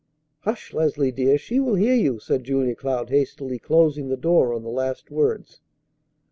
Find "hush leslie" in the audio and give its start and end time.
0.39-1.11